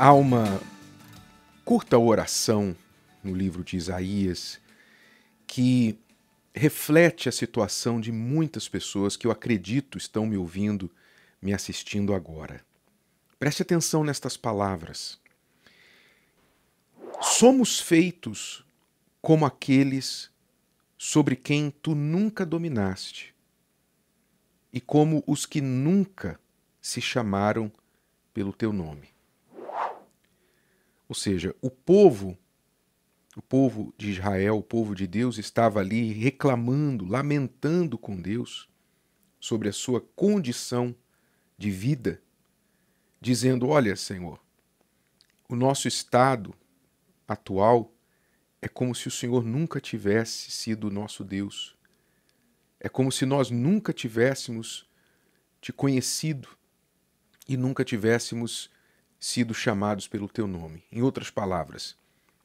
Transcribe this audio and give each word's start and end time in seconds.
Há 0.00 0.12
uma 0.12 0.62
curta 1.64 1.98
oração 1.98 2.76
no 3.20 3.34
livro 3.34 3.64
de 3.64 3.76
Isaías 3.76 4.60
que 5.44 5.98
reflete 6.54 7.28
a 7.28 7.32
situação 7.32 8.00
de 8.00 8.12
muitas 8.12 8.68
pessoas 8.68 9.16
que 9.16 9.26
eu 9.26 9.32
acredito 9.32 9.98
estão 9.98 10.24
me 10.24 10.36
ouvindo, 10.36 10.88
me 11.42 11.52
assistindo 11.52 12.14
agora. 12.14 12.64
Preste 13.40 13.62
atenção 13.62 14.04
nestas 14.04 14.36
palavras. 14.36 15.18
Somos 17.20 17.80
feitos 17.80 18.64
como 19.20 19.44
aqueles 19.44 20.30
sobre 20.96 21.34
quem 21.34 21.72
tu 21.72 21.96
nunca 21.96 22.46
dominaste, 22.46 23.34
e 24.72 24.80
como 24.80 25.24
os 25.26 25.44
que 25.44 25.60
nunca 25.60 26.38
se 26.80 27.00
chamaram 27.00 27.68
pelo 28.32 28.52
teu 28.52 28.72
nome. 28.72 29.17
Ou 31.08 31.14
seja, 31.14 31.54
o 31.62 31.70
povo, 31.70 32.36
o 33.34 33.40
povo 33.40 33.94
de 33.96 34.10
Israel, 34.10 34.58
o 34.58 34.62
povo 34.62 34.94
de 34.94 35.06
Deus, 35.06 35.38
estava 35.38 35.80
ali 35.80 36.12
reclamando, 36.12 37.06
lamentando 37.06 37.96
com 37.96 38.20
Deus 38.20 38.68
sobre 39.40 39.68
a 39.68 39.72
sua 39.72 40.00
condição 40.14 40.94
de 41.56 41.70
vida, 41.70 42.22
dizendo: 43.20 43.68
Olha, 43.68 43.96
Senhor, 43.96 44.38
o 45.48 45.56
nosso 45.56 45.88
estado 45.88 46.54
atual 47.26 47.92
é 48.60 48.68
como 48.68 48.94
se 48.94 49.08
o 49.08 49.10
Senhor 49.10 49.44
nunca 49.44 49.80
tivesse 49.80 50.50
sido 50.50 50.90
nosso 50.90 51.24
Deus. 51.24 51.76
É 52.80 52.88
como 52.88 53.10
se 53.10 53.24
nós 53.24 53.50
nunca 53.50 53.92
tivéssemos 53.92 54.88
te 55.60 55.72
conhecido 55.72 56.48
e 57.48 57.56
nunca 57.56 57.84
tivéssemos 57.84 58.70
sido 59.18 59.52
chamados 59.52 60.06
pelo 60.06 60.28
teu 60.28 60.46
nome. 60.46 60.84
Em 60.92 61.02
outras 61.02 61.30
palavras, 61.30 61.96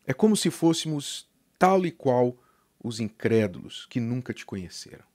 é 0.06 0.14
como 0.14 0.36
se 0.36 0.50
fôssemos 0.50 1.30
tal 1.58 1.86
e 1.86 1.92
qual 1.92 2.38
os 2.84 3.00
incrédulos 3.00 3.86
que 3.90 4.00
nunca 4.00 4.34
te 4.34 4.46
conheceram. 4.46 5.06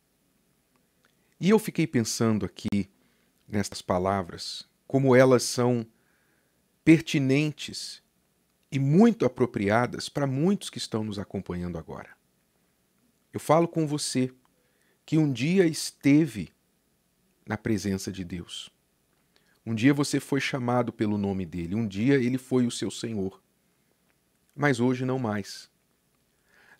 E 1.41 1.50
eu 1.50 1.59
fiquei 1.59 1.87
pensando 1.87 2.47
aqui 2.47 2.89
nestas 3.47 3.83
palavras, 3.83 4.69
como 4.87 5.15
elas 5.15 5.42
são 5.42 5.87
pertinentes 6.84 8.03
e 8.70 8.78
muito 8.78 9.25
apropriadas 9.25 10.09
para 10.09 10.27
muitos 10.27 10.70
que 10.70 10.78
estão 10.78 11.05
nos 11.05 11.19
acompanhando 11.19 11.78
agora. 11.78 12.17
Eu 13.33 13.41
falo 13.41 13.69
com 13.69 13.87
você 13.87 14.33
que 15.05 15.19
um 15.19 15.31
dia 15.31 15.67
esteve 15.67 16.53
na 17.47 17.56
presença 17.56 18.11
de 18.11 18.25
Deus 18.25 18.70
um 19.69 19.75
dia 19.75 19.93
você 19.93 20.19
foi 20.19 20.41
chamado 20.41 20.91
pelo 20.91 21.19
nome 21.19 21.45
dele, 21.45 21.75
um 21.75 21.87
dia 21.87 22.15
ele 22.15 22.39
foi 22.39 22.67
o 22.67 22.71
seu 22.71 22.91
Senhor. 22.91 23.39
Mas 24.57 24.81
hoje 24.81 25.05
não 25.05 25.19
mais. 25.19 25.71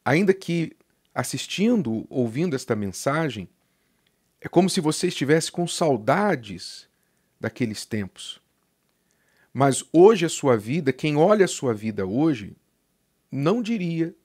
Ainda 0.03 0.33
que 0.33 0.75
assistindo, 1.15 2.07
ouvindo 2.09 2.57
esta 2.57 2.75
mensagem, 2.75 3.47
é 4.41 4.49
como 4.49 4.71
se 4.71 4.81
você 4.81 5.09
estivesse 5.09 5.53
com 5.53 5.69
saudades 5.69 6.89
daqueles 7.39 7.85
tempos. 7.85 8.41
Mas 9.53 9.85
hoje 9.93 10.25
a 10.25 10.31
sua 10.31 10.57
vida, 10.57 10.91
quem 10.91 11.15
olha 11.15 11.45
a 11.45 11.49
sua 11.49 11.75
vida 11.75 12.07
hoje, 12.07 12.57
não 13.31 13.61
diria, 13.61 14.17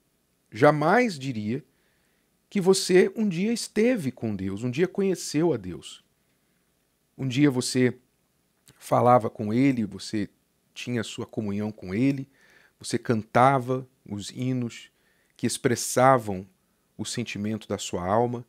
jamais 0.49 1.19
diria, 1.19 1.61
que 2.49 2.61
você 2.61 3.11
um 3.13 3.27
dia 3.27 3.51
esteve 3.51 4.09
com 4.09 4.33
Deus, 4.33 4.63
um 4.63 4.71
dia 4.71 4.87
conheceu 4.87 5.51
a 5.51 5.57
Deus. 5.57 6.01
Um 7.17 7.27
dia 7.27 7.51
você 7.51 7.99
falava 8.83 9.29
com 9.29 9.53
ele, 9.53 9.85
você 9.85 10.29
tinha 10.73 11.03
sua 11.03 11.25
comunhão 11.25 11.71
com 11.71 11.95
ele, 11.95 12.29
você 12.77 12.97
cantava 12.97 13.87
os 14.05 14.29
hinos 14.29 14.91
que 15.37 15.47
expressavam 15.47 16.45
o 16.97 17.05
sentimento 17.05 17.65
da 17.65 17.77
sua 17.77 18.05
alma, 18.05 18.45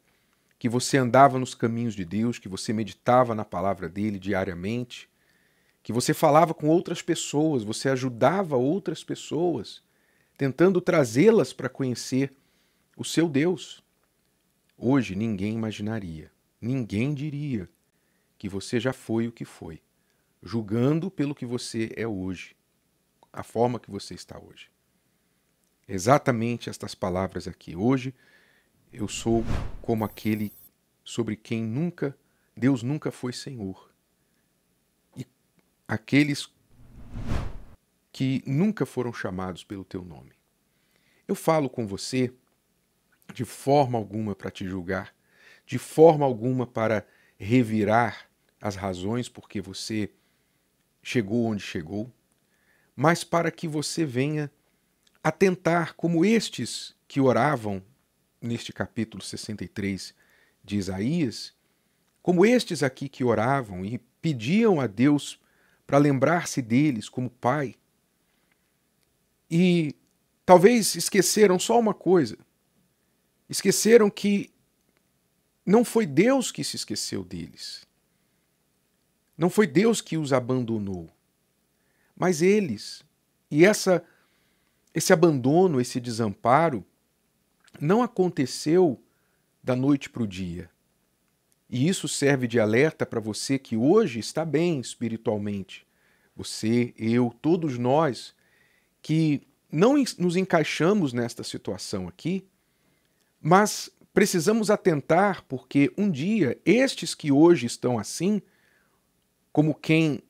que 0.58 0.68
você 0.68 0.98
andava 0.98 1.38
nos 1.38 1.54
caminhos 1.54 1.94
de 1.94 2.04
Deus, 2.04 2.40
que 2.40 2.48
você 2.48 2.72
meditava 2.72 3.32
na 3.32 3.44
palavra 3.44 3.88
dele 3.88 4.18
diariamente, 4.18 5.08
que 5.84 5.92
você 5.92 6.12
falava 6.12 6.52
com 6.52 6.66
outras 6.66 7.00
pessoas, 7.00 7.62
você 7.62 7.88
ajudava 7.88 8.56
outras 8.56 9.04
pessoas, 9.04 9.84
tentando 10.36 10.80
trazê-las 10.80 11.52
para 11.52 11.68
conhecer 11.68 12.34
o 12.96 13.04
seu 13.04 13.28
Deus. 13.28 13.84
Hoje 14.76 15.14
ninguém 15.14 15.54
imaginaria, 15.54 16.32
ninguém 16.60 17.14
diria 17.14 17.68
que 18.36 18.48
você 18.48 18.80
já 18.80 18.92
foi 18.92 19.28
o 19.28 19.32
que 19.32 19.44
foi 19.44 19.80
julgando 20.44 21.10
pelo 21.10 21.34
que 21.34 21.46
você 21.46 21.90
é 21.96 22.06
hoje, 22.06 22.54
a 23.32 23.42
forma 23.42 23.80
que 23.80 23.90
você 23.90 24.14
está 24.14 24.38
hoje. 24.38 24.70
Exatamente 25.88 26.70
estas 26.70 26.94
palavras 26.94 27.48
aqui. 27.48 27.74
Hoje 27.74 28.14
eu 28.92 29.08
sou 29.08 29.42
como 29.82 30.04
aquele 30.04 30.52
sobre 31.02 31.34
quem 31.34 31.64
nunca 31.64 32.16
Deus 32.56 32.82
nunca 32.82 33.10
foi 33.10 33.32
Senhor. 33.32 33.90
E 35.16 35.26
aqueles 35.88 36.48
que 38.12 38.42
nunca 38.46 38.86
foram 38.86 39.12
chamados 39.12 39.64
pelo 39.64 39.84
teu 39.84 40.04
nome. 40.04 40.32
Eu 41.26 41.34
falo 41.34 41.68
com 41.68 41.86
você 41.86 42.32
de 43.32 43.44
forma 43.44 43.98
alguma 43.98 44.36
para 44.36 44.50
te 44.50 44.64
julgar, 44.64 45.12
de 45.66 45.78
forma 45.78 46.24
alguma 46.24 46.66
para 46.66 47.04
revirar 47.36 48.30
as 48.60 48.76
razões 48.76 49.28
porque 49.28 49.60
você 49.60 50.10
chegou 51.04 51.44
onde 51.44 51.62
chegou, 51.62 52.10
mas 52.96 53.22
para 53.22 53.50
que 53.50 53.68
você 53.68 54.06
venha 54.06 54.50
atentar 55.22 55.94
como 55.94 56.24
estes 56.24 56.96
que 57.06 57.20
oravam 57.20 57.82
neste 58.40 58.72
capítulo 58.72 59.22
63 59.22 60.14
de 60.64 60.76
Isaías, 60.76 61.54
como 62.22 62.44
estes 62.44 62.82
aqui 62.82 63.08
que 63.08 63.22
oravam 63.22 63.84
e 63.84 63.98
pediam 64.20 64.80
a 64.80 64.86
Deus 64.86 65.38
para 65.86 65.98
lembrar-se 65.98 66.62
deles 66.62 67.08
como 67.08 67.28
Pai. 67.28 67.74
E 69.50 69.94
talvez 70.46 70.94
esqueceram 70.94 71.58
só 71.58 71.78
uma 71.78 71.92
coisa: 71.92 72.38
esqueceram 73.48 74.08
que 74.08 74.50
não 75.66 75.84
foi 75.84 76.06
Deus 76.06 76.50
que 76.50 76.64
se 76.64 76.76
esqueceu 76.76 77.22
deles. 77.22 77.86
Não 79.36 79.50
foi 79.50 79.66
Deus 79.66 80.00
que 80.00 80.16
os 80.16 80.32
abandonou, 80.32 81.08
mas 82.16 82.42
eles. 82.42 83.02
E 83.50 83.64
essa 83.64 84.02
esse 84.94 85.12
abandono, 85.12 85.80
esse 85.80 85.98
desamparo 85.98 86.84
não 87.80 88.00
aconteceu 88.00 89.02
da 89.60 89.74
noite 89.74 90.08
para 90.08 90.22
o 90.22 90.26
dia. 90.26 90.70
E 91.68 91.88
isso 91.88 92.06
serve 92.06 92.46
de 92.46 92.60
alerta 92.60 93.04
para 93.04 93.18
você 93.18 93.58
que 93.58 93.76
hoje 93.76 94.20
está 94.20 94.44
bem 94.44 94.78
espiritualmente. 94.78 95.84
Você, 96.36 96.94
eu, 96.96 97.34
todos 97.42 97.76
nós 97.76 98.34
que 99.02 99.42
não 99.70 99.94
nos 100.18 100.36
encaixamos 100.36 101.12
nesta 101.12 101.42
situação 101.42 102.06
aqui, 102.06 102.46
mas 103.40 103.90
precisamos 104.12 104.70
atentar 104.70 105.42
porque 105.48 105.92
um 105.98 106.08
dia 106.08 106.56
estes 106.64 107.14
que 107.14 107.32
hoje 107.32 107.66
estão 107.66 107.98
assim 107.98 108.40
como 109.54 109.72
quem 109.72 110.20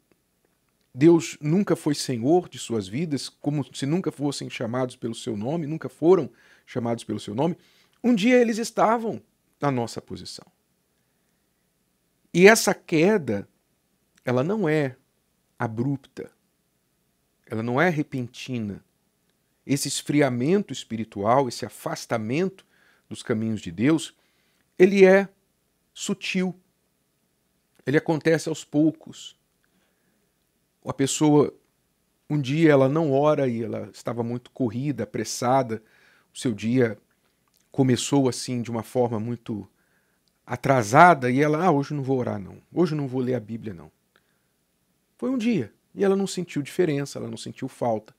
Deus 0.94 1.38
nunca 1.40 1.74
foi 1.74 1.94
senhor 1.94 2.46
de 2.46 2.58
suas 2.58 2.86
vidas, 2.86 3.26
como 3.30 3.64
se 3.74 3.86
nunca 3.86 4.12
fossem 4.12 4.50
chamados 4.50 4.96
pelo 4.96 5.14
seu 5.14 5.34
nome, 5.34 5.66
nunca 5.66 5.88
foram 5.88 6.30
chamados 6.66 7.04
pelo 7.04 7.18
seu 7.18 7.34
nome, 7.34 7.56
um 8.02 8.14
dia 8.14 8.38
eles 8.38 8.58
estavam 8.58 9.22
na 9.58 9.70
nossa 9.70 10.02
posição. 10.02 10.44
E 12.34 12.46
essa 12.46 12.74
queda, 12.74 13.48
ela 14.26 14.44
não 14.44 14.68
é 14.68 14.94
abrupta, 15.58 16.30
ela 17.46 17.62
não 17.62 17.80
é 17.80 17.88
repentina. 17.88 18.84
Esse 19.64 19.88
esfriamento 19.88 20.70
espiritual, 20.70 21.48
esse 21.48 21.64
afastamento 21.64 22.66
dos 23.08 23.22
caminhos 23.22 23.62
de 23.62 23.72
Deus, 23.72 24.14
ele 24.78 25.06
é 25.06 25.30
sutil. 25.94 26.54
Ele 27.86 27.98
acontece 27.98 28.48
aos 28.48 28.64
poucos. 28.64 29.36
A 30.84 30.92
pessoa, 30.92 31.52
um 32.28 32.40
dia 32.40 32.72
ela 32.72 32.88
não 32.88 33.12
ora 33.12 33.48
e 33.48 33.62
ela 33.62 33.90
estava 33.92 34.22
muito 34.22 34.50
corrida, 34.50 35.04
apressada, 35.04 35.82
o 36.32 36.38
seu 36.38 36.52
dia 36.52 36.98
começou 37.70 38.28
assim 38.28 38.62
de 38.62 38.70
uma 38.70 38.82
forma 38.82 39.18
muito 39.18 39.68
atrasada 40.46 41.30
e 41.30 41.40
ela, 41.40 41.64
ah, 41.64 41.70
hoje 41.70 41.94
não 41.94 42.02
vou 42.02 42.18
orar 42.18 42.38
não, 42.38 42.58
hoje 42.72 42.94
não 42.94 43.08
vou 43.08 43.20
ler 43.20 43.34
a 43.34 43.40
Bíblia 43.40 43.72
não. 43.72 43.90
Foi 45.16 45.30
um 45.30 45.38
dia 45.38 45.72
e 45.94 46.04
ela 46.04 46.16
não 46.16 46.26
sentiu 46.26 46.60
diferença, 46.60 47.18
ela 47.18 47.28
não 47.28 47.36
sentiu 47.36 47.68
falta. 47.68 48.14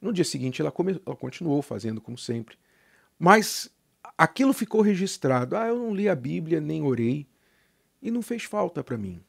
No 0.00 0.12
dia 0.12 0.24
seguinte 0.24 0.60
ela, 0.60 0.72
come... 0.72 1.00
ela 1.04 1.16
continuou 1.16 1.60
fazendo 1.62 2.00
como 2.00 2.16
sempre. 2.16 2.56
Mas 3.18 3.70
aquilo 4.16 4.52
ficou 4.52 4.80
registrado. 4.80 5.56
Ah, 5.56 5.68
eu 5.68 5.76
não 5.76 5.94
li 5.94 6.08
a 6.08 6.14
Bíblia, 6.14 6.60
nem 6.60 6.82
orei 6.82 7.26
e 8.02 8.10
não 8.10 8.20
fez 8.20 8.42
falta 8.42 8.82
para 8.82 8.98
mim. 8.98 9.22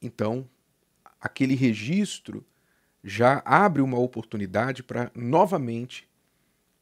Então, 0.00 0.48
aquele 1.20 1.54
registro 1.54 2.44
já 3.04 3.42
abre 3.44 3.82
uma 3.82 3.98
oportunidade 3.98 4.82
para 4.82 5.12
novamente, 5.14 6.08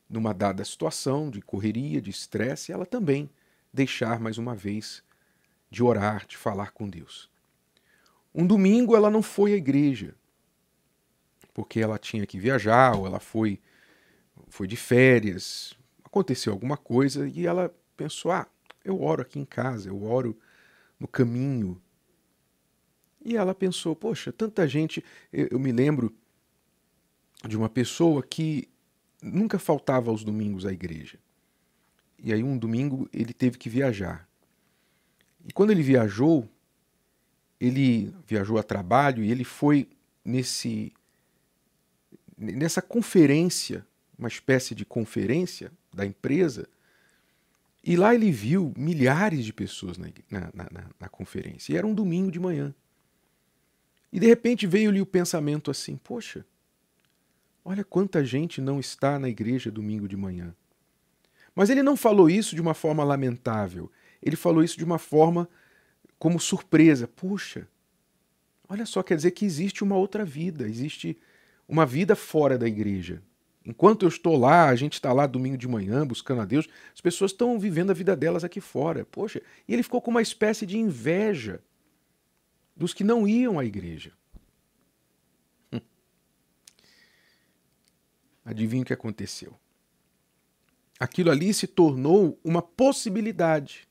numa 0.09 0.33
dada 0.33 0.65
situação 0.65 1.31
de 1.31 1.43
correria, 1.43 2.01
de 2.01 2.11
estresse, 2.11 2.73
ela 2.73 2.87
também 2.87 3.29
deixar 3.73 4.21
mais 4.21 4.39
uma 4.39 4.55
vez 4.55 5.03
de 5.71 5.83
orar, 5.83 6.27
de 6.27 6.37
falar 6.37 6.71
com 6.71 6.89
Deus. 6.89 7.29
Um 8.35 8.47
domingo 8.47 8.97
ela 8.97 9.11
não 9.11 9.23
foi 9.23 9.53
à 9.53 9.57
igreja, 9.57 10.15
porque 11.53 11.81
ela 11.81 11.99
tinha 11.99 12.27
que 12.27 12.39
viajar, 12.39 12.97
ou 12.97 13.07
ela 13.07 13.21
foi, 13.21 13.61
foi 14.49 14.67
de 14.67 14.77
férias, 14.77 15.77
aconteceu 16.05 16.53
alguma 16.53 16.77
coisa 16.77 17.29
e 17.29 17.47
ela 17.47 17.75
pensou: 17.97 18.31
ah, 18.31 18.47
eu 18.85 19.03
oro 19.03 19.23
aqui 19.23 19.39
em 19.39 19.45
casa, 19.45 19.89
eu 19.89 20.03
oro 20.05 20.39
no 21.01 21.09
caminho. 21.09 21.81
E 23.25 23.37
ela 23.37 23.55
pensou: 23.55 23.97
poxa, 23.97 24.33
tanta 24.33 24.69
gente. 24.69 25.03
Eu, 25.33 25.49
eu 25.53 25.59
me 25.59 25.73
lembro 25.73 26.15
de 27.49 27.57
uma 27.57 27.69
pessoa 27.69 28.23
que 28.23 28.69
nunca 29.23 29.59
faltava 29.59 30.11
aos 30.11 30.23
domingos 30.23 30.67
à 30.67 30.73
igreja. 30.73 31.19
E 32.19 32.33
aí, 32.33 32.43
um 32.43 32.57
domingo, 32.57 33.09
ele 33.13 33.33
teve 33.33 33.59
que 33.59 33.69
viajar. 33.69 34.29
E 35.47 35.53
quando 35.53 35.71
ele 35.71 35.83
viajou, 35.83 36.49
ele 37.61 38.15
viajou 38.27 38.59
a 38.59 38.63
trabalho 38.63 39.23
e 39.23 39.31
ele 39.31 39.45
foi 39.45 39.89
nesse 40.25 40.93
nessa 42.37 42.83
conferência, 42.83 43.87
uma 44.19 44.27
espécie 44.29 44.75
de 44.75 44.85
conferência 44.85 45.71
da 45.93 46.05
empresa, 46.05 46.69
e 47.87 47.97
lá 47.97 48.15
ele 48.15 48.31
viu 48.31 48.73
milhares 48.77 49.45
de 49.45 49.53
pessoas 49.53 49.99
na, 49.99 50.09
na, 50.31 50.51
na, 50.55 50.85
na 50.99 51.09
conferência. 51.09 51.73
E 51.73 51.77
era 51.77 51.87
um 51.87 51.95
domingo 51.95 52.31
de 52.31 52.41
manhã. 52.41 52.75
E 54.11 54.19
de 54.19 54.27
repente 54.27 54.67
veio-lhe 54.67 55.03
o 55.03 55.07
pensamento 55.07 55.71
assim: 55.71 55.97
poxa, 55.97 56.47
olha 57.63 57.85
quanta 57.85 58.25
gente 58.25 58.59
não 58.61 58.81
está 58.81 59.19
na 59.19 59.29
igreja 59.29 59.71
domingo 59.71 60.09
de 60.09 60.17
manhã. 60.17 60.55
Mas 61.55 61.69
ele 61.69 61.83
não 61.83 61.95
falou 61.95 62.31
isso 62.31 62.55
de 62.55 62.63
uma 62.63 62.73
forma 62.73 63.05
lamentável. 63.05 63.91
Ele 64.23 64.35
falou 64.35 64.65
isso 64.65 64.79
de 64.79 64.85
uma 64.85 64.99
forma 64.99 65.47
como 66.19 66.41
surpresa. 66.41 67.07
Puxa, 67.07 67.69
olha 68.67 68.87
só, 68.87 69.03
quer 69.03 69.17
dizer 69.17 69.33
que 69.33 69.45
existe 69.45 69.85
uma 69.85 69.97
outra 69.97 70.25
vida, 70.25 70.67
existe 70.67 71.19
uma 71.69 71.85
vida 71.85 72.17
fora 72.17 72.57
da 72.57 72.67
igreja. 72.67 73.23
Enquanto 73.65 74.03
eu 74.03 74.09
estou 74.09 74.37
lá, 74.37 74.69
a 74.69 74.77
gente 74.77 74.93
está 74.95 75.13
lá 75.13 75.27
domingo 75.27 75.57
de 75.57 75.67
manhã 75.67 76.07
buscando 76.07 76.43
a 76.43 76.45
Deus, 76.45 76.69
as 76.93 77.01
pessoas 77.01 77.31
estão 77.31 77.59
vivendo 77.59 77.91
a 77.91 77.95
vida 77.95 78.15
delas 78.15 78.45
aqui 78.45 78.61
fora. 78.61 79.07
Poxa, 79.07 79.41
e 79.67 79.73
ele 79.73 79.83
ficou 79.83 80.03
com 80.03 80.11
uma 80.11 80.21
espécie 80.21 80.67
de 80.67 80.77
inveja 80.77 81.63
dos 82.77 82.93
que 82.93 83.03
não 83.03 83.27
iam 83.27 83.59
à 83.59 83.65
igreja. 83.65 84.13
Hum. 85.73 85.81
Adivinha 88.45 88.83
o 88.83 88.87
que 88.87 88.93
aconteceu? 88.93 89.55
Aquilo 91.01 91.31
ali 91.31 91.53
se 91.55 91.67
tornou 91.67 92.39
uma 92.45 92.61
possibilidade. 92.61 93.89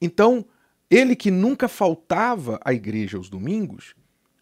Então, 0.00 0.44
ele 0.90 1.14
que 1.14 1.30
nunca 1.30 1.68
faltava 1.68 2.60
à 2.64 2.74
igreja 2.74 3.16
aos 3.16 3.28
domingos, 3.30 3.94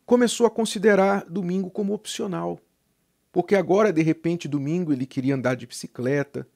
começou 0.07 0.47
a 0.47 0.51
considerar 0.51 1.25
domingo 1.27 1.71
como 1.71 1.93
opcional. 1.93 2.59
Porque 3.33 3.57
agora, 3.57 3.91
de 3.91 4.03
repente, 4.03 4.47
domingo 4.47 4.93
ele 4.93 5.07
queria 5.07 5.35
andar 5.35 5.57
de 5.57 5.67
bicicleta, 5.67 6.47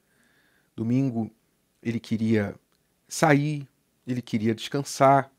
domingo 0.77 1.31
ele 1.83 1.99
queria 1.99 2.55
sair, 3.09 3.67
ele 4.07 4.21
queria 4.21 4.55
descansar. 4.55 5.33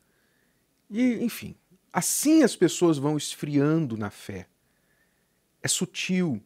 E, 0.90 1.22
enfim, 1.22 1.54
assim 1.92 2.42
as 2.42 2.56
pessoas 2.56 2.98
vão 2.98 3.16
esfriando 3.16 3.96
na 3.96 4.10
fé. 4.10 4.48
É 5.62 5.68
sutil, 5.68 6.42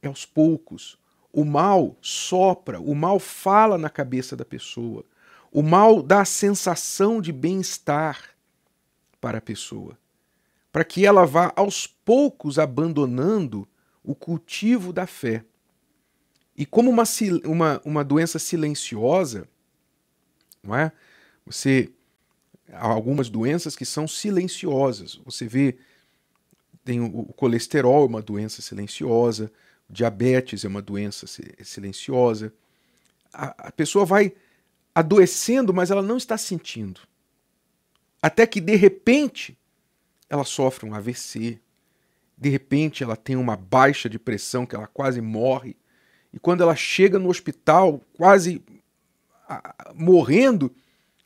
é 0.00 0.06
aos 0.06 0.24
poucos. 0.24 0.96
O 1.32 1.44
mal 1.44 1.96
sopra, 2.00 2.80
o 2.80 2.94
mal 2.94 3.18
fala 3.18 3.76
na 3.76 3.90
cabeça 3.90 4.36
da 4.36 4.44
pessoa. 4.44 5.04
O 5.50 5.62
mal 5.62 6.00
dá 6.00 6.20
a 6.20 6.24
sensação 6.24 7.20
de 7.20 7.32
bem-estar 7.32 8.36
para 9.20 9.38
a 9.38 9.40
pessoa, 9.40 9.98
para 10.70 10.84
que 10.84 11.04
ela 11.04 11.24
vá 11.26 11.52
aos 11.56 11.86
poucos 11.86 12.58
abandonando 12.58 13.66
o 14.06 14.14
cultivo 14.14 14.92
da 14.92 15.06
fé. 15.06 15.44
E 16.56 16.64
como 16.64 16.88
uma, 16.88 17.02
uma, 17.44 17.82
uma 17.84 18.04
doença 18.04 18.38
silenciosa, 18.38 19.46
não 20.62 20.74
é? 20.74 20.92
Você 21.44 21.90
há 22.72 22.86
algumas 22.86 23.28
doenças 23.28 23.76
que 23.76 23.84
são 23.84 24.08
silenciosas. 24.08 25.20
Você 25.24 25.46
vê 25.46 25.76
tem 26.84 27.00
o, 27.00 27.06
o 27.06 27.32
colesterol 27.32 28.04
é 28.04 28.06
uma 28.06 28.22
doença 28.22 28.62
silenciosa, 28.62 29.50
diabetes 29.90 30.64
é 30.64 30.68
uma 30.68 30.80
doença 30.80 31.26
silenciosa. 31.62 32.54
A, 33.32 33.68
a 33.68 33.72
pessoa 33.72 34.04
vai 34.04 34.32
adoecendo, 34.94 35.74
mas 35.74 35.90
ela 35.90 36.00
não 36.00 36.16
está 36.16 36.38
sentindo. 36.38 37.00
Até 38.22 38.46
que 38.46 38.60
de 38.60 38.76
repente 38.76 39.58
ela 40.30 40.44
sofre 40.44 40.88
um 40.88 40.94
AVC, 40.94 41.60
de 42.36 42.48
repente 42.48 43.02
ela 43.02 43.16
tem 43.16 43.36
uma 43.36 43.56
baixa 43.56 44.08
de 44.08 44.18
pressão 44.18 44.66
que 44.66 44.74
ela 44.74 44.86
quase 44.86 45.20
morre. 45.20 45.76
E 46.32 46.38
quando 46.38 46.62
ela 46.62 46.76
chega 46.76 47.18
no 47.18 47.30
hospital, 47.30 48.02
quase 48.14 48.62
morrendo, 49.94 50.74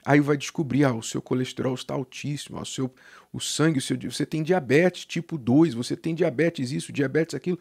aí 0.04 0.20
vai 0.20 0.36
descobrir, 0.36 0.84
ah, 0.84 0.94
o 0.94 1.02
seu 1.02 1.20
colesterol 1.20 1.74
está 1.74 1.94
altíssimo, 1.94 2.58
ah, 2.58 2.62
o 2.62 2.66
seu 2.66 2.92
o 3.32 3.40
sangue, 3.40 3.78
o 3.78 3.82
seu, 3.82 3.96
você 3.96 4.26
tem 4.26 4.42
diabetes 4.42 5.04
tipo 5.04 5.38
2, 5.38 5.74
você 5.74 5.96
tem 5.96 6.14
diabetes 6.14 6.72
isso, 6.72 6.92
diabetes 6.92 7.34
aquilo. 7.34 7.58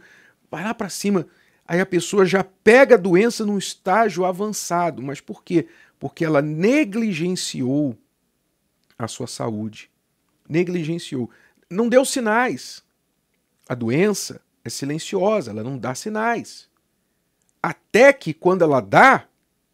Vai 0.49 0.63
lá 0.63 0.73
para 0.73 0.89
cima. 0.89 1.27
Aí 1.67 1.79
a 1.79 1.85
pessoa 1.85 2.25
já 2.25 2.43
pega 2.43 2.95
a 2.95 2.97
doença 2.97 3.45
num 3.45 3.57
estágio 3.57 4.25
avançado. 4.25 5.01
Mas 5.03 5.21
por 5.21 5.43
quê? 5.43 5.67
Porque 5.99 6.25
ela 6.25 6.41
negligenciou 6.41 7.95
a 8.97 9.07
sua 9.07 9.27
saúde. 9.27 9.91
Negligenciou. 10.47 11.29
Não 11.69 11.87
deu 11.87 12.03
sinais. 12.03 12.83
A 13.69 13.75
doença 13.75 14.41
é 14.63 14.69
silenciosa, 14.69 15.51
ela 15.51 15.63
não 15.63 15.77
dá 15.77 15.93
sinais. 15.93 16.67
Até 17.61 18.11
que 18.11 18.33
quando 18.33 18.63
ela 18.63 18.81
dá, 18.81 19.27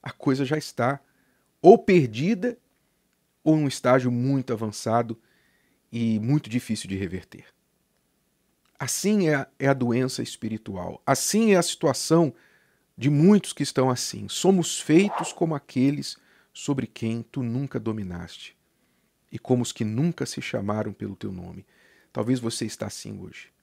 a 0.03 0.11
coisa 0.11 0.43
já 0.43 0.57
está 0.57 0.99
ou 1.61 1.77
perdida 1.77 2.57
ou 3.41 3.55
num 3.55 3.69
estágio 3.69 4.11
muito 4.11 4.51
avançado 4.51 5.17
e 5.89 6.19
muito 6.19 6.49
difícil 6.49 6.89
de 6.89 6.97
reverter. 6.97 7.45
Assim 8.77 9.29
é 9.29 9.35
a, 9.35 9.47
é 9.57 9.67
a 9.69 9.73
doença 9.73 10.21
espiritual. 10.21 11.01
Assim 11.05 11.53
é 11.53 11.55
a 11.55 11.63
situação 11.63 12.33
de 12.97 13.09
muitos 13.09 13.53
que 13.53 13.63
estão 13.63 13.89
assim. 13.89 14.27
Somos 14.27 14.77
feitos 14.77 15.31
como 15.31 15.55
aqueles 15.55 16.17
sobre 16.51 16.85
quem 16.85 17.21
tu 17.21 17.41
nunca 17.41 17.79
dominaste 17.79 18.57
e 19.31 19.39
como 19.39 19.63
os 19.63 19.71
que 19.71 19.85
nunca 19.85 20.25
se 20.25 20.41
chamaram 20.41 20.91
pelo 20.91 21.15
teu 21.15 21.31
nome. 21.31 21.65
Talvez 22.11 22.41
você 22.41 22.65
está 22.65 22.87
assim 22.87 23.17
hoje 23.17 23.54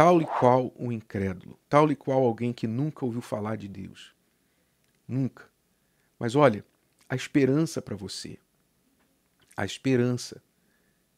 tal 0.00 0.22
e 0.22 0.24
qual 0.24 0.72
um 0.78 0.90
incrédulo, 0.90 1.60
tal 1.68 1.92
e 1.92 1.94
qual 1.94 2.24
alguém 2.24 2.54
que 2.54 2.66
nunca 2.66 3.04
ouviu 3.04 3.20
falar 3.20 3.56
de 3.56 3.68
Deus. 3.68 4.14
Nunca. 5.06 5.44
Mas 6.18 6.34
olha, 6.34 6.64
a 7.06 7.14
esperança 7.14 7.82
para 7.82 7.94
você. 7.94 8.38
A 9.54 9.62
esperança. 9.62 10.42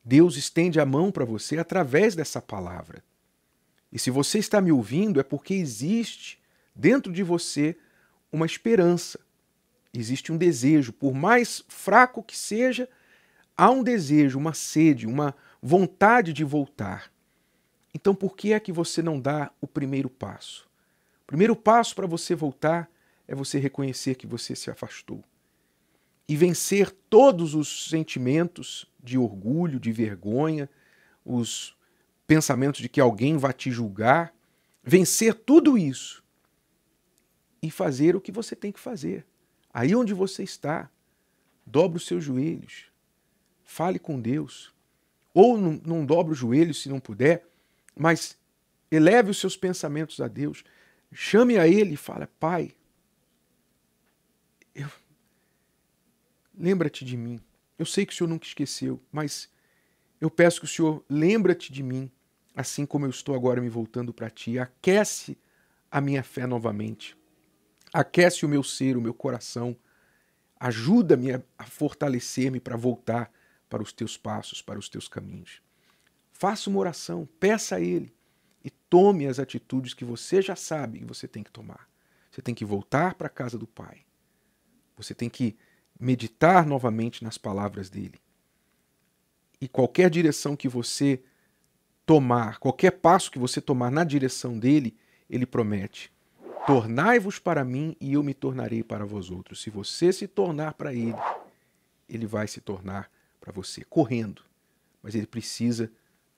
Deus 0.04 0.36
estende 0.36 0.80
a 0.80 0.84
mão 0.84 1.12
para 1.12 1.24
você 1.24 1.58
através 1.58 2.16
dessa 2.16 2.42
palavra. 2.42 3.04
E 3.92 4.00
se 4.00 4.10
você 4.10 4.40
está 4.40 4.60
me 4.60 4.72
ouvindo, 4.72 5.20
é 5.20 5.22
porque 5.22 5.54
existe 5.54 6.42
dentro 6.74 7.12
de 7.12 7.22
você 7.22 7.78
uma 8.32 8.46
esperança. 8.46 9.20
Existe 9.94 10.32
um 10.32 10.36
desejo, 10.36 10.92
por 10.92 11.14
mais 11.14 11.62
fraco 11.68 12.20
que 12.20 12.36
seja, 12.36 12.88
há 13.56 13.70
um 13.70 13.84
desejo, 13.84 14.40
uma 14.40 14.54
sede, 14.54 15.06
uma 15.06 15.36
vontade 15.62 16.32
de 16.32 16.42
voltar. 16.42 17.11
Então 17.94 18.14
por 18.14 18.36
que 18.36 18.52
é 18.52 18.60
que 18.60 18.72
você 18.72 19.02
não 19.02 19.20
dá 19.20 19.50
o 19.60 19.66
primeiro 19.66 20.08
passo? 20.08 20.68
O 21.22 21.26
primeiro 21.26 21.54
passo 21.54 21.94
para 21.94 22.06
você 22.06 22.34
voltar 22.34 22.90
é 23.26 23.34
você 23.34 23.58
reconhecer 23.58 24.14
que 24.14 24.26
você 24.26 24.54
se 24.56 24.70
afastou 24.70 25.22
e 26.28 26.36
vencer 26.36 26.90
todos 27.10 27.54
os 27.54 27.90
sentimentos 27.90 28.90
de 29.02 29.18
orgulho, 29.18 29.78
de 29.78 29.92
vergonha, 29.92 30.68
os 31.24 31.76
pensamentos 32.26 32.80
de 32.80 32.88
que 32.88 33.00
alguém 33.00 33.36
vai 33.36 33.52
te 33.52 33.70
julgar, 33.70 34.34
vencer 34.82 35.34
tudo 35.34 35.76
isso 35.76 36.24
e 37.62 37.70
fazer 37.70 38.16
o 38.16 38.20
que 38.20 38.32
você 38.32 38.56
tem 38.56 38.72
que 38.72 38.80
fazer. 38.80 39.26
Aí 39.72 39.94
onde 39.94 40.14
você 40.14 40.42
está, 40.42 40.90
dobre 41.66 41.98
os 41.98 42.06
seus 42.06 42.24
joelhos, 42.24 42.86
fale 43.62 43.98
com 43.98 44.20
Deus. 44.20 44.72
Ou 45.34 45.58
não, 45.58 45.80
não 45.84 46.06
dobre 46.06 46.32
os 46.32 46.38
joelhos 46.38 46.82
se 46.82 46.88
não 46.88 47.00
puder, 47.00 47.46
mas 47.96 48.38
eleve 48.90 49.30
os 49.30 49.38
seus 49.38 49.56
pensamentos 49.56 50.20
a 50.20 50.28
Deus, 50.28 50.64
chame 51.12 51.58
a 51.58 51.66
Ele 51.66 51.94
e 51.94 51.96
fale: 51.96 52.26
Pai, 52.38 52.74
eu... 54.74 54.88
lembra-te 56.54 57.04
de 57.04 57.16
mim. 57.16 57.40
Eu 57.78 57.86
sei 57.86 58.06
que 58.06 58.12
o 58.12 58.16
Senhor 58.16 58.28
nunca 58.28 58.46
esqueceu, 58.46 59.00
mas 59.10 59.50
Eu 60.22 60.30
peço 60.30 60.60
que 60.60 60.66
o 60.66 60.68
Senhor 60.68 61.04
lembra-te 61.10 61.72
de 61.72 61.82
mim, 61.82 62.08
assim 62.54 62.86
como 62.86 63.04
eu 63.04 63.10
estou 63.10 63.34
agora 63.34 63.60
me 63.60 63.68
voltando 63.68 64.14
para 64.14 64.30
ti. 64.30 64.56
Aquece 64.56 65.36
a 65.90 66.00
minha 66.00 66.22
fé 66.22 66.46
novamente. 66.46 67.16
Aquece 67.92 68.46
o 68.46 68.48
meu 68.48 68.62
ser, 68.62 68.96
o 68.96 69.00
meu 69.00 69.12
coração. 69.12 69.76
Ajuda-me 70.60 71.32
a 71.32 71.64
fortalecer-me 71.66 72.60
para 72.60 72.76
voltar 72.76 73.32
para 73.68 73.82
os 73.82 73.92
teus 73.92 74.16
passos, 74.16 74.62
para 74.62 74.78
os 74.78 74.88
teus 74.88 75.08
caminhos. 75.08 75.60
Faça 76.42 76.68
uma 76.68 76.80
oração, 76.80 77.28
peça 77.38 77.76
a 77.76 77.80
Ele 77.80 78.12
e 78.64 78.68
tome 78.68 79.28
as 79.28 79.38
atitudes 79.38 79.94
que 79.94 80.04
você 80.04 80.42
já 80.42 80.56
sabe 80.56 80.98
que 80.98 81.04
você 81.04 81.28
tem 81.28 81.44
que 81.44 81.52
tomar. 81.52 81.88
Você 82.32 82.42
tem 82.42 82.52
que 82.52 82.64
voltar 82.64 83.14
para 83.14 83.28
a 83.28 83.30
casa 83.30 83.56
do 83.56 83.64
Pai. 83.64 83.98
Você 84.96 85.14
tem 85.14 85.30
que 85.30 85.56
meditar 86.00 86.66
novamente 86.66 87.22
nas 87.22 87.38
palavras 87.38 87.88
dele. 87.88 88.20
E 89.60 89.68
qualquer 89.68 90.10
direção 90.10 90.56
que 90.56 90.68
você 90.68 91.22
tomar, 92.04 92.58
qualquer 92.58 92.90
passo 92.90 93.30
que 93.30 93.38
você 93.38 93.60
tomar 93.60 93.92
na 93.92 94.02
direção 94.02 94.58
dele, 94.58 94.96
ele 95.30 95.46
promete: 95.46 96.12
Tornai-vos 96.66 97.38
para 97.38 97.64
mim 97.64 97.96
e 98.00 98.14
eu 98.14 98.22
me 98.24 98.34
tornarei 98.34 98.82
para 98.82 99.06
vós 99.06 99.30
outros. 99.30 99.62
Se 99.62 99.70
você 99.70 100.12
se 100.12 100.26
tornar 100.26 100.74
para 100.74 100.92
ele, 100.92 101.14
ele 102.08 102.26
vai 102.26 102.48
se 102.48 102.60
tornar 102.60 103.08
para 103.40 103.52
você, 103.52 103.84
correndo. 103.84 104.42
Mas 105.00 105.14
ele 105.14 105.28
precisa 105.28 105.88